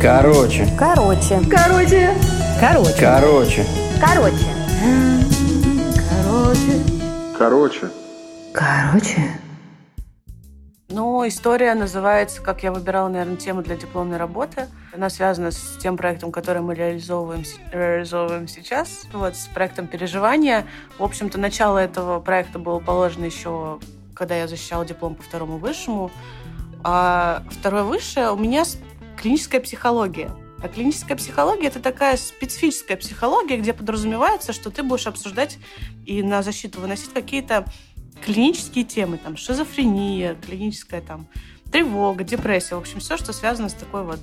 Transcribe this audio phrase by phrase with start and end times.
[0.00, 0.68] Короче.
[0.78, 1.40] Короче.
[1.50, 2.14] Короче.
[2.60, 3.00] Короче.
[3.00, 3.66] Короче.
[4.00, 4.46] Короче.
[6.10, 6.82] Короче.
[7.38, 7.90] Короче.
[8.52, 9.40] Короче.
[10.90, 14.68] Ну, история называется «Как я выбирала, наверное, тему для дипломной работы».
[14.94, 20.66] Она связана с тем проектом, который мы реализовываем, реализовываем сейчас, вот, с проектом «Переживания».
[20.98, 23.80] В общем-то, начало этого проекта было положено еще,
[24.14, 26.12] когда я защищала диплом по второму высшему.
[26.84, 28.64] А второе высшее у меня
[29.16, 30.30] клиническая психология.
[30.62, 35.58] А клиническая психология– это такая специфическая психология, где подразумевается, что ты будешь обсуждать
[36.06, 37.66] и на защиту выносить какие-то
[38.24, 41.26] клинические темы, там, шизофрения, клиническая там,
[41.72, 44.20] тревога, депрессия, в общем, все, что связано с такой вот,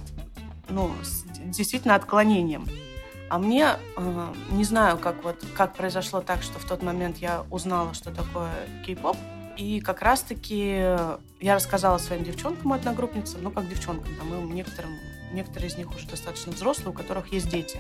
[0.69, 2.67] ну, с действительно отклонением.
[3.29, 7.45] А мне, э, не знаю, как вот, как произошло так, что в тот момент я
[7.49, 8.51] узнала, что такое
[8.85, 9.17] кей-поп,
[9.57, 10.67] и как раз-таки
[11.39, 14.91] я рассказала своим девчонкам, одногруппницам, ну, как девчонкам, там, и некоторым,
[15.33, 17.79] некоторые из них уже достаточно взрослые, у которых есть дети.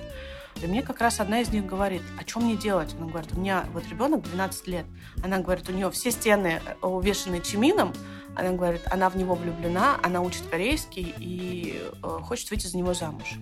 [0.61, 2.93] И мне как раз одна из них говорит, а что мне делать?
[2.97, 4.85] Она говорит, у меня вот ребенок 12 лет.
[5.23, 7.93] Она говорит, у нее все стены э, увешаны чимином.
[8.35, 12.93] Она говорит, она в него влюблена, она учит корейский и э, хочет выйти за него
[12.93, 13.35] замуж.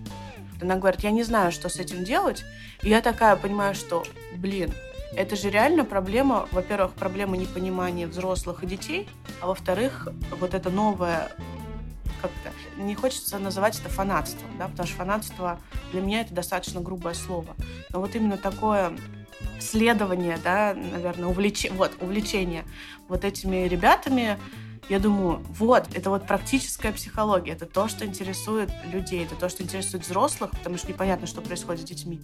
[0.62, 2.44] Она говорит, я не знаю, что с этим делать.
[2.84, 4.04] И я такая понимаю, что,
[4.36, 4.74] блин,
[5.16, 9.10] это же реально проблема, во-первых, проблема непонимания взрослых и детей,
[9.42, 11.32] а во-вторых, вот это новое
[12.22, 12.52] как-то
[12.82, 15.60] не хочется называть это фанатством, да, потому что фанатство
[15.92, 17.56] для меня это достаточно грубое слово.
[17.92, 18.98] Но вот именно такое
[19.60, 21.70] следование, да, наверное, увлеч...
[21.72, 22.66] вот, увлечение
[23.08, 24.38] вот этими ребятами,
[24.90, 29.64] я думаю, вот, это вот практическая психология, это то, что интересует людей, это то, что
[29.64, 32.22] интересует взрослых, потому что непонятно, что происходит с детьми,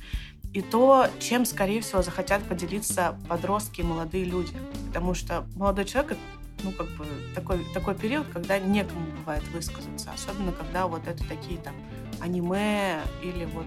[0.53, 4.57] и то, чем, скорее всего, захотят поделиться подростки и молодые люди.
[4.87, 6.17] Потому что молодой человек
[6.63, 7.05] ну, как бы,
[7.35, 10.11] такой, такой период, когда некому бывает высказаться.
[10.11, 11.75] Особенно, когда вот это такие там
[12.21, 13.65] аниме или вот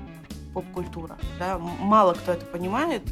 [0.55, 1.17] поп-культура.
[1.39, 1.59] Да?
[1.59, 3.03] Мало кто это понимает,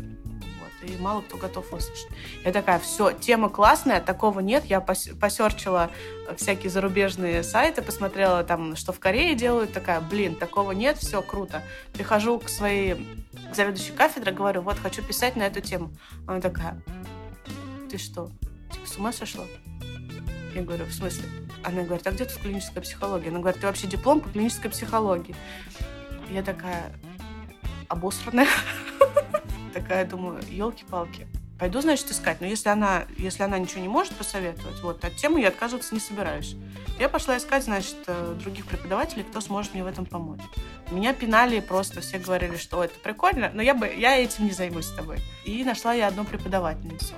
[0.87, 2.09] и мало кто готов выслушать.
[2.45, 4.65] Я такая, все, тема классная, такого нет.
[4.65, 5.91] Я пос- посерчила
[6.37, 9.73] всякие зарубежные сайты, посмотрела там, что в Корее делают.
[9.73, 11.63] Такая, блин, такого нет, все круто.
[11.93, 15.91] Прихожу к своей заведующей кафедры, говорю, вот, хочу писать на эту тему.
[16.27, 16.81] Она такая,
[17.91, 18.31] ты что,
[18.73, 19.45] типа, с ума сошла?
[20.55, 21.25] Я говорю, в смысле?
[21.63, 23.29] Она говорит, а где тут клиническая психология?
[23.29, 25.35] Она говорит, ты вообще диплом по клинической психологии.
[26.31, 26.93] Я такая
[27.89, 28.49] обосранная.
[29.77, 31.27] Такая, думаю, елки-палки.
[31.59, 32.41] Пойду, значит, искать.
[32.41, 36.01] Но если она, если она ничего не может посоветовать, вот, от темы я отказываться не
[36.01, 36.57] собираюсь.
[36.99, 40.41] Я пошла искать, значит, э, других преподавателей, кто сможет мне в этом помочь.
[40.91, 44.87] Меня пинали просто, все говорили, что это прикольно, но я, бы, я этим не займусь
[44.87, 45.19] с тобой.
[45.45, 47.13] И нашла я одну преподавательницу.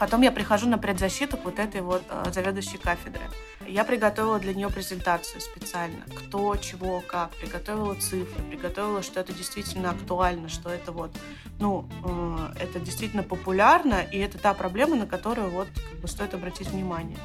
[0.00, 3.20] Потом я прихожу на предзащиту вот этой вот э, заведующей кафедры.
[3.68, 6.02] Я приготовила для нее презентацию специально.
[6.16, 7.32] Кто, чего, как.
[7.32, 11.10] Приготовила цифры, приготовила, что это действительно актуально, что это вот,
[11.58, 16.32] ну, э, это действительно популярно, и это та проблема, на которую вот как бы стоит
[16.32, 17.18] обратить внимание.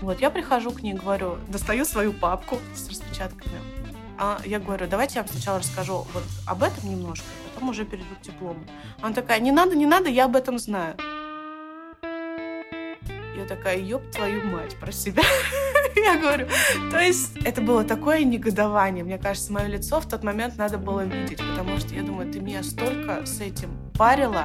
[0.00, 3.60] Вот, я прихожу к ней, говорю, достаю свою папку с распечатками.
[4.16, 7.84] А я говорю, давайте я вам сначала расскажу вот об этом немножко, а потом уже
[7.84, 8.64] перейду к диплому.
[9.02, 10.96] Она такая, не надо, не надо, я об этом знаю.
[13.48, 15.22] Такая, ёб твою мать, про себя.
[15.96, 16.46] Я говорю,
[16.90, 19.02] то есть это было такое негодование.
[19.02, 22.38] Мне кажется, мое лицо в тот момент надо было видеть, потому что я думаю, ты
[22.40, 24.44] меня столько с этим парила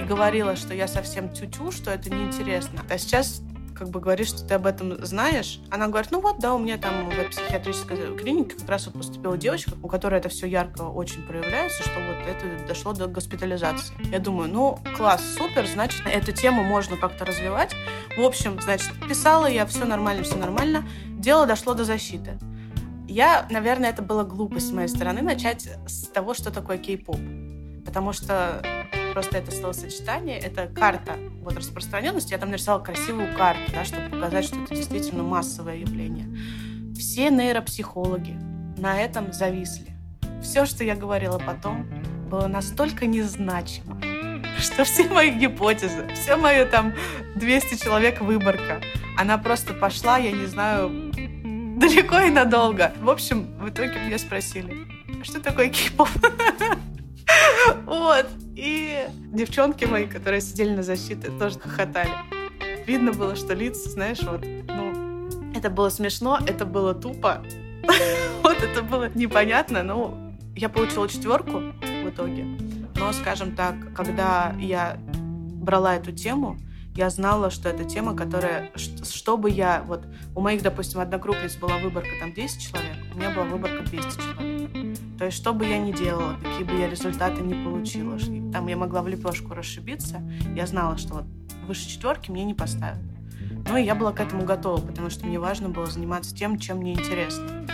[0.00, 2.84] и говорила, что я совсем тю-тю, что это неинтересно.
[2.88, 3.42] А сейчас
[3.78, 5.60] как бы говоришь, что ты об этом знаешь.
[5.70, 9.38] Она говорит, ну вот, да, у меня там в психиатрической клинике как раз вот поступила
[9.38, 13.94] девочка, у которой это все ярко очень проявляется, что вот это дошло до госпитализации.
[14.10, 17.74] Я думаю, ну, класс, супер, значит, эту тему можно как-то развивать.
[18.16, 20.84] В общем, значит, писала я, все нормально, все нормально.
[21.06, 22.38] Дело дошло до защиты.
[23.06, 27.18] Я, наверное, это была глупость с моей стороны начать с того, что такое кей-поп.
[27.86, 28.62] Потому что
[29.18, 32.30] просто это словосочетание, это карта вот, распространенности.
[32.30, 36.28] Я там нарисовала красивую карту, да, чтобы показать, что это действительно массовое явление.
[36.94, 38.38] Все нейропсихологи
[38.76, 39.92] на этом зависли.
[40.40, 41.84] Все, что я говорила потом,
[42.30, 44.00] было настолько незначимо,
[44.60, 46.94] что все мои гипотезы, все мое там
[47.34, 48.80] 200 человек выборка,
[49.18, 51.10] она просто пошла, я не знаю,
[51.76, 52.92] далеко и надолго.
[53.00, 54.86] В общем, в итоге меня спросили,
[55.20, 56.08] «А что такое кей-поп?
[57.84, 58.26] Вот.
[58.58, 62.10] И девчонки мои, которые сидели на защите, тоже хохотали.
[62.88, 67.44] Видно было, что лица, знаешь, вот, ну, это было смешно, это было тупо.
[68.42, 72.44] Вот это было непонятно, но я получила четверку в итоге.
[72.96, 76.58] Но, скажем так, когда я брала эту тему,
[76.98, 80.04] я знала, что это тема, которая, чтобы я, вот
[80.34, 84.98] у моих, допустим, одногруппниц была выборка там 10 человек, у меня была выборка 200 человек.
[85.16, 88.18] То есть, что бы я ни делала, какие бы я результаты не получила,
[88.52, 90.20] там я могла в лепешку расшибиться,
[90.56, 91.24] я знала, что вот
[91.68, 92.98] выше четверки мне не поставят.
[93.68, 96.78] Ну и я была к этому готова, потому что мне важно было заниматься тем, чем
[96.78, 97.64] мне интересно.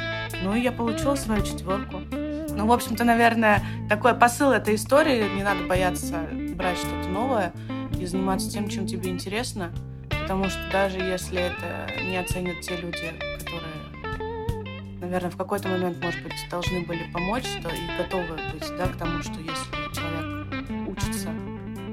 [0.43, 2.01] Ну и я получила свою четверку.
[2.01, 5.35] Ну, в общем-то, наверное, такой посыл этой истории.
[5.35, 7.55] Не надо бояться брать что-то новое
[7.99, 9.73] и заниматься тем, чем тебе интересно.
[10.09, 16.23] Потому что даже если это не оценят те люди, которые, наверное, в какой-то момент, может
[16.23, 21.29] быть, должны были помочь, то и готовы быть да, к тому, что если человек учится,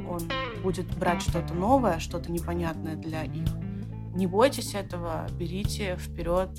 [0.07, 0.21] он
[0.63, 3.47] будет брать что-то новое, что-то непонятное для их.
[4.13, 6.50] Не бойтесь этого, берите вперед,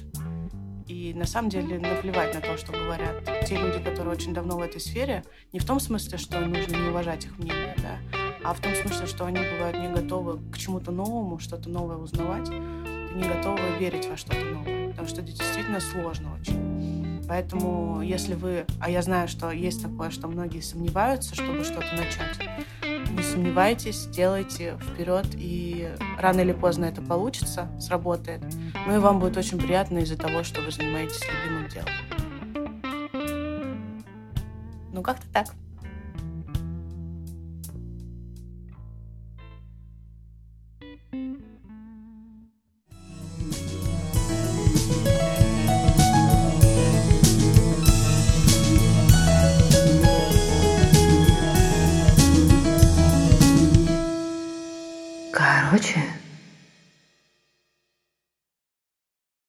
[0.86, 4.60] и на самом деле наплевать на то, что говорят те люди, которые очень давно в
[4.60, 8.11] этой сфере, не в том смысле, что нужно не уважать их мнение, да,
[8.44, 12.48] а в том смысле, что они бывают не готовы к чему-то новому, что-то новое узнавать,
[12.48, 17.22] не готовы верить во что-то новое, потому что это действительно сложно очень.
[17.28, 22.38] Поэтому, если вы, а я знаю, что есть такое, что многие сомневаются, чтобы что-то начать,
[23.10, 28.42] не сомневайтесь, делайте вперед, и рано или поздно это получится, сработает.
[28.86, 31.88] Ну и вам будет очень приятно из-за того, что вы занимаетесь любимым делом.
[34.92, 35.54] Ну, как-то так.
[55.72, 56.02] Короче,